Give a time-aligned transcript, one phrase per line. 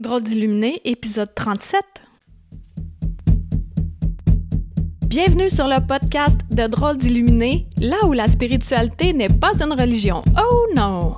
[0.00, 1.78] Drôle d'illuminé, épisode 37.
[5.04, 10.22] Bienvenue sur le podcast de Drôle d'illuminé, là où la spiritualité n'est pas une religion.
[10.38, 11.16] Oh non!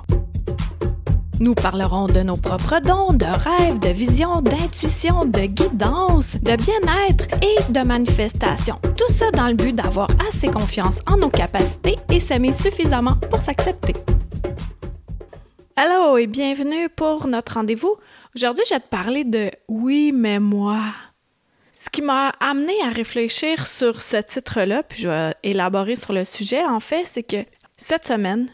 [1.39, 7.27] Nous parlerons de nos propres dons, de rêves, de visions, d'intuition, de guidance, de bien-être
[7.41, 8.81] et de manifestation.
[8.97, 13.41] Tout ça dans le but d'avoir assez confiance en nos capacités et s'aimer suffisamment pour
[13.41, 13.93] s'accepter.
[15.77, 17.95] Hello et bienvenue pour notre rendez-vous.
[18.35, 20.79] Aujourd'hui, je vais te parler de Oui, mais moi.
[21.71, 26.23] Ce qui m'a amené à réfléchir sur ce titre-là, puis je vais élaborer sur le
[26.23, 27.45] sujet, en fait, c'est que
[27.77, 28.47] cette semaine,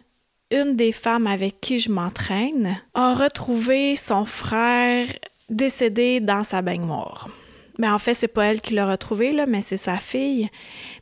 [0.51, 5.07] une des femmes avec qui je m'entraîne a retrouvé son frère
[5.49, 7.29] décédé dans sa baignoire.
[7.77, 10.49] Mais en fait, c'est pas elle qui l'a retrouvé, là, mais c'est sa fille.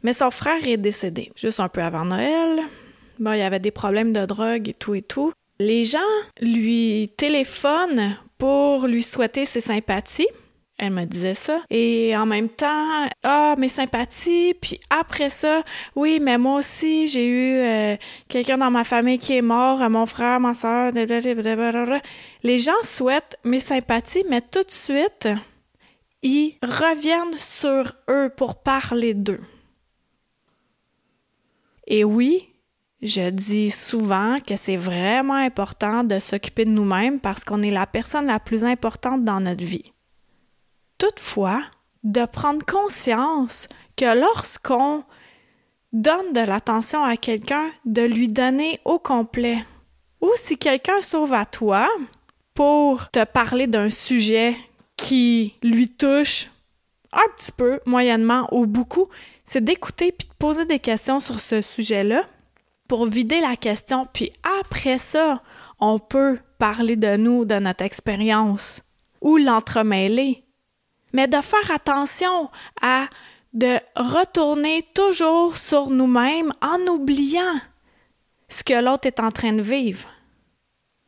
[0.03, 2.59] Mais son frère est décédé, juste un peu avant Noël.
[3.17, 5.33] Bon, il y avait des problèmes de drogue et tout et tout.
[5.59, 5.99] Les gens
[6.39, 10.27] lui téléphonent pour lui souhaiter ses sympathies.
[10.77, 11.63] Elle me disait ça.
[11.71, 14.53] Et en même temps, ah, mes sympathies.
[14.61, 15.63] Puis après ça,
[15.95, 17.97] oui, mais moi aussi, j'ai eu euh,
[18.27, 20.91] quelqu'un dans ma famille qui est mort, mon frère, ma soeur.
[22.43, 25.27] Les gens souhaitent mes sympathies, mais tout de suite,
[26.21, 29.41] ils reviennent sur eux pour parler d'eux.
[31.87, 32.49] Et oui,
[33.01, 37.85] je dis souvent que c'est vraiment important de s'occuper de nous-mêmes parce qu'on est la
[37.85, 39.93] personne la plus importante dans notre vie.
[40.97, 41.61] Toutefois,
[42.03, 45.03] de prendre conscience que lorsqu'on
[45.93, 49.57] donne de l'attention à quelqu'un, de lui donner au complet.
[50.21, 51.87] Ou si quelqu'un sauve à toi
[52.53, 54.55] pour te parler d'un sujet
[54.95, 56.49] qui lui touche
[57.13, 59.07] un petit peu, moyennement ou beaucoup,
[59.43, 62.23] c'est d'écouter puis de poser des questions sur ce sujet-là
[62.87, 64.07] pour vider la question.
[64.11, 65.41] Puis après ça,
[65.79, 68.83] on peut parler de nous, de notre expérience
[69.21, 70.43] ou l'entremêler
[71.13, 72.49] mais de faire attention
[72.81, 73.07] à
[73.53, 77.59] de retourner toujours sur nous-mêmes en oubliant
[78.49, 80.07] ce que l'autre est en train de vivre.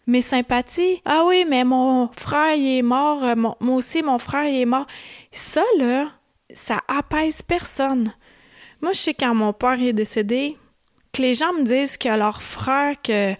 [0.08, 4.66] Mes sympathies, ah oui, mais mon frère est mort, euh, moi aussi mon frère est
[4.66, 4.88] mort.
[5.32, 6.12] Ça là,
[6.52, 8.14] ça apaise personne.
[8.82, 10.58] Moi, je sais quand mon père est décédé,
[11.20, 13.34] les gens me disent que leur frère, que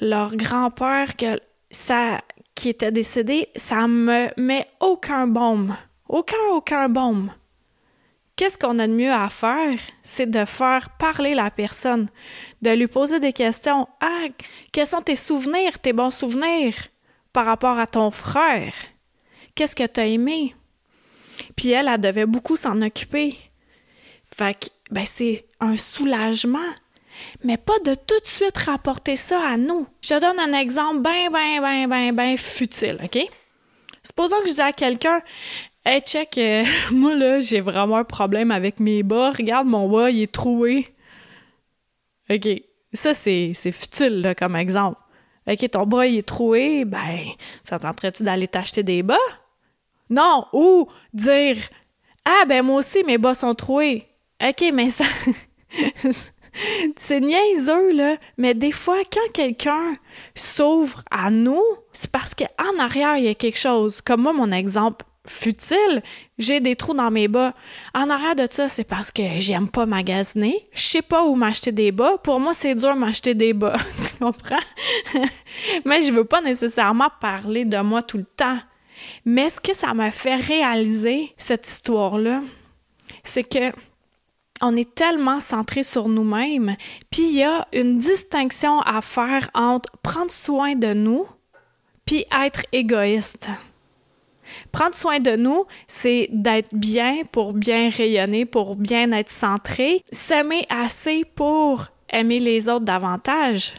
[0.00, 1.40] leur grand-père, que
[1.70, 2.20] ça,
[2.54, 5.76] qui était décédé, ça me met aucun baume.
[6.08, 7.30] Aucun, aucun baume.
[8.36, 9.78] Qu'est-ce qu'on a de mieux à faire?
[10.02, 12.08] C'est de faire parler la personne,
[12.62, 13.88] de lui poser des questions.
[14.00, 14.26] Ah,
[14.70, 16.74] quels sont tes souvenirs, tes bons souvenirs
[17.32, 18.72] par rapport à ton frère?
[19.54, 20.54] Qu'est-ce que tu as aimé?
[21.56, 23.36] Puis elle, elle devait beaucoup s'en occuper.
[24.36, 26.70] Fait que, ben, c'est un soulagement.
[27.44, 29.86] Mais pas de tout de suite rapporter ça à nous.
[30.02, 33.18] Je te donne un exemple bien, bien, bien, bien, bien futile, OK?
[34.02, 35.20] Supposons que je dis à quelqu'un
[35.84, 39.30] Hey, check, euh, moi là, j'ai vraiment un problème avec mes bas.
[39.30, 40.94] Regarde, mon bas, il est troué.
[42.28, 42.46] OK.
[42.92, 45.00] Ça, c'est, c'est futile, là, comme exemple.
[45.46, 46.84] OK, ton bas, il est troué.
[46.84, 47.20] Ben,
[47.64, 49.16] ça tenterait-tu d'aller t'acheter des bas?
[50.10, 50.44] Non!
[50.52, 51.56] Ou dire
[52.24, 54.06] Ah, ben, moi aussi, mes bas sont troués.
[54.46, 55.04] OK, mais ça.
[56.96, 58.16] c'est niaiseux, là.
[58.36, 59.94] Mais des fois, quand quelqu'un
[60.34, 64.00] s'ouvre à nous, c'est parce qu'en arrière, il y a quelque chose.
[64.00, 66.02] Comme moi, mon exemple futile,
[66.38, 67.54] j'ai des trous dans mes bas.
[67.94, 70.68] En arrière de ça, c'est parce que j'aime pas magasiner.
[70.72, 72.18] Je sais pas où m'acheter des bas.
[72.18, 73.76] Pour moi, c'est dur m'acheter des bas.
[73.98, 74.56] tu comprends?
[75.84, 78.58] Mais je veux pas nécessairement parler de moi tout le temps.
[79.24, 82.42] Mais ce que ça m'a fait réaliser, cette histoire-là,
[83.22, 83.72] c'est que
[84.60, 86.76] on est tellement centré sur nous-mêmes,
[87.10, 91.26] puis il y a une distinction à faire entre prendre soin de nous
[92.08, 93.50] puis être égoïste.
[94.72, 100.66] Prendre soin de nous, c'est d'être bien pour bien rayonner, pour bien être centré, s'aimer
[100.70, 103.74] assez pour aimer les autres davantage.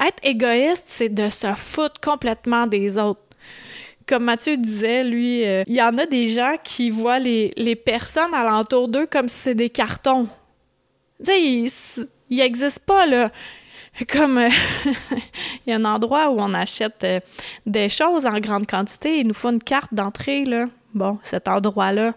[0.00, 3.23] Être égoïste, c'est de se foutre complètement des autres.
[4.06, 7.76] Comme Mathieu disait, lui, euh, il y en a des gens qui voient les, les
[7.76, 10.28] personnes alentour d'eux comme si c'est des cartons.
[11.24, 13.30] Tu sais, ils n'existent pas, là.
[14.12, 14.48] Comme euh,
[15.66, 17.20] il y a un endroit où on achète euh,
[17.64, 20.66] des choses en grande quantité, il nous faut une carte d'entrée, là.
[20.94, 22.14] Bon, cet endroit-là.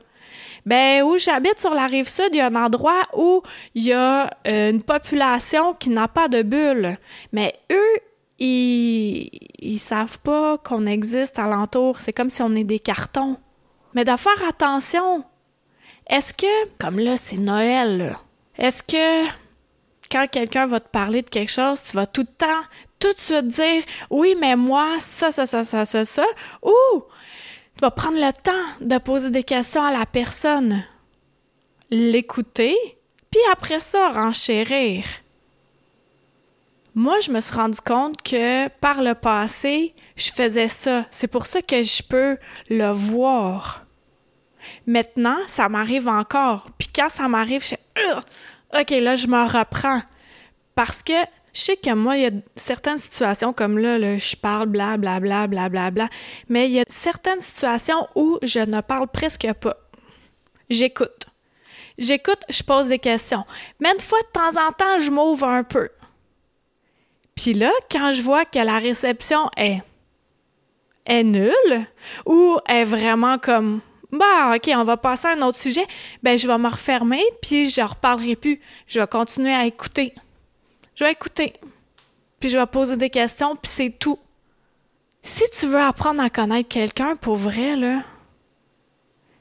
[0.66, 3.42] Ben, où j'habite sur la rive sud, il y a un endroit où
[3.74, 6.98] il y a une population qui n'a pas de bulle.
[7.32, 8.02] Mais eux,
[8.40, 12.00] ils, savent pas qu'on existe alentour.
[12.00, 13.38] C'est comme si on est des cartons.
[13.94, 15.24] Mais de faire attention.
[16.08, 18.18] Est-ce que, comme là, c'est Noël,
[18.58, 19.30] est-ce que
[20.10, 22.64] quand quelqu'un va te parler de quelque chose, tu vas tout le temps
[23.00, 26.26] tout de suite dire oui, mais moi, ça, ça, ça, ça, ça, ça,
[26.64, 27.04] ou
[27.76, 30.84] tu vas prendre le temps de poser des questions à la personne,
[31.92, 32.76] l'écouter,
[33.30, 35.04] puis après ça, renchérir.
[36.98, 41.06] Moi, je me suis rendu compte que par le passé, je faisais ça.
[41.12, 42.40] C'est pour ça que je peux
[42.72, 43.86] le voir.
[44.88, 46.72] Maintenant, ça m'arrive encore.
[46.80, 47.78] Puis quand ça m'arrive, je suis
[48.74, 50.02] OK, là, je me reprends.
[50.74, 51.14] Parce que
[51.54, 55.70] je sais que moi, il y a certaines situations comme là, je parle blablabla, blablabla,
[55.70, 56.10] bla, bla, bla,
[56.50, 59.78] mais il y a certaines situations où je ne parle presque pas.
[60.72, 61.28] J'écoute.
[62.00, 63.46] J'écoute, je pose des questions.
[63.80, 65.90] Mais une fois de temps en temps, je m'ouvre un peu.
[67.38, 69.82] Puis là, quand je vois que la réception est,
[71.06, 71.86] est nulle
[72.26, 73.80] ou est vraiment comme
[74.12, 75.86] bah, OK, on va passer à un autre sujet,
[76.24, 78.60] ben je vais me refermer puis je reparlerai plus.
[78.88, 80.14] Je vais continuer à écouter
[80.98, 81.54] je vais écouter.
[82.40, 84.20] Puis je vais poser des questions, puis c'est tout.
[85.22, 88.04] Si tu veux apprendre à connaître quelqu'un pour vrai, là,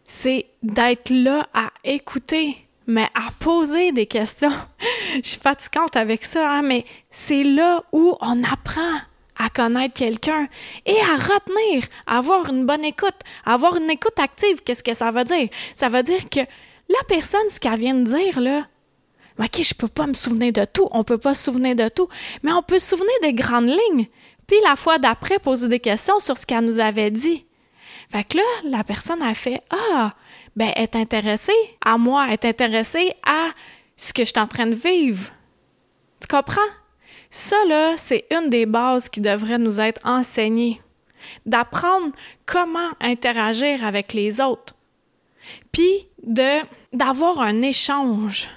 [0.05, 4.53] c'est d'être là à écouter, mais à poser des questions.
[5.15, 8.99] je suis fatigante avec ça, hein, mais c'est là où on apprend
[9.39, 10.49] à connaître quelqu'un
[10.87, 14.63] et à retenir, à avoir une bonne écoute, à avoir une écoute active.
[14.65, 15.49] Qu'est-ce que ça veut dire?
[15.75, 18.67] Ça veut dire que la personne, ce qu'elle vient de dire, là,
[19.39, 22.09] OK, je peux pas me souvenir de tout, on peut pas se souvenir de tout,
[22.43, 24.07] mais on peut se souvenir des grandes lignes.
[24.47, 27.45] Puis la fois d'après, poser des questions sur ce qu'elle nous avait dit.
[28.11, 30.15] Fait que là, la personne a fait Ah,
[30.57, 31.53] ben, est intéressée
[31.85, 33.51] à moi, est intéressée à
[33.97, 35.31] ce que je suis en train de vivre.
[36.21, 36.61] Tu comprends?
[37.31, 40.81] Ça, là, c'est une des bases qui devrait nous être enseignées.
[41.45, 42.13] D'apprendre
[42.47, 44.75] comment interagir avec les autres.
[45.73, 46.61] Puis de,
[46.93, 48.49] d'avoir un échange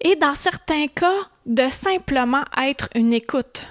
[0.00, 3.68] et dans certains cas, de simplement être une écoute.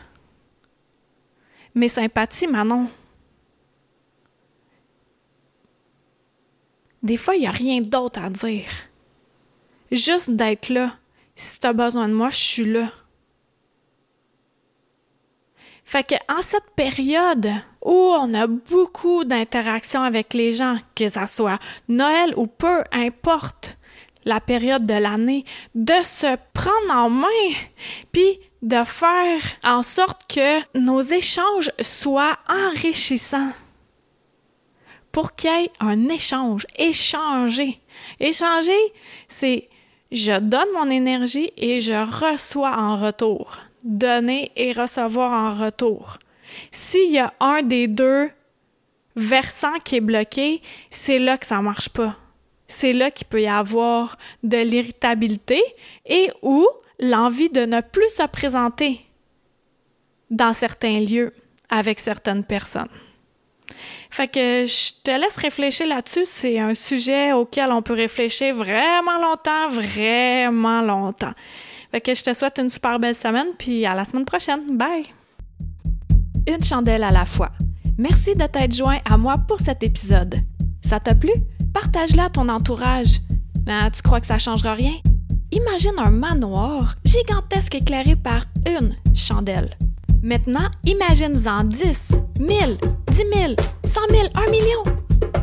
[1.75, 2.89] Mes sympathies, Manon.
[7.03, 8.69] Des fois, il n'y a rien d'autre à dire.
[9.91, 10.95] Juste d'être là.
[11.35, 12.91] Si tu as besoin de moi, je suis là.
[15.85, 17.49] Fait que en cette période
[17.81, 23.77] où on a beaucoup d'interactions avec les gens, que ce soit Noël ou peu importe,
[24.25, 27.53] la période de l'année, de se prendre en main,
[28.11, 33.53] puis de faire en sorte que nos échanges soient enrichissants.
[35.17, 37.81] Pour qu'il y ait un échange, échanger.
[38.19, 38.93] Échanger,
[39.27, 39.67] c'est
[40.11, 43.57] je donne mon énergie et je reçois en retour.
[43.83, 46.19] Donner et recevoir en retour.
[46.69, 48.29] S'il y a un des deux
[49.15, 50.61] versants qui est bloqué,
[50.91, 52.15] c'est là que ça marche pas
[52.67, 55.63] c'est là qu'il peut y avoir de l'irritabilité
[56.05, 56.67] et ou
[56.99, 59.01] l'envie de ne plus se présenter
[60.29, 61.33] dans certains lieux
[61.69, 62.89] avec certaines personnes.
[64.09, 66.25] Fait que je te laisse réfléchir là-dessus.
[66.25, 71.33] C'est un sujet auquel on peut réfléchir vraiment longtemps, vraiment longtemps.
[71.91, 74.77] Fait que je te souhaite une super belle semaine, puis à la semaine prochaine.
[74.77, 75.05] Bye!
[76.47, 77.51] Une chandelle à la fois.
[77.97, 80.35] Merci de t'être joint à moi pour cet épisode.
[80.81, 81.31] Ça t'a plu?
[81.73, 83.19] Partage-la à ton entourage.
[83.59, 84.93] Ben, tu crois que ça changera rien?
[85.51, 89.77] Imagine un manoir gigantesque éclairé par une chandelle.
[90.23, 92.77] Maintenant, imagine-en 10, 1000,
[93.11, 93.53] 10 000,
[93.85, 94.83] 100 000, 1 million.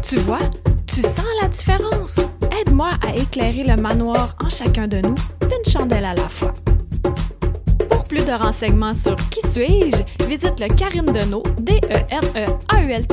[0.03, 0.41] Tu vois,
[0.87, 2.19] tu sens la différence.
[2.61, 6.55] Aide-moi à éclairer le manoir en chacun de nous, une chandelle à la fois.
[7.89, 12.47] Pour plus de renseignements sur Qui suis-je, visite le Karine Deneau, d e n e
[12.69, 13.05] a u l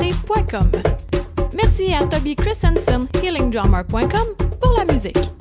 [1.54, 5.31] Merci à Toby Christensen, healingdrummer.com, pour la musique.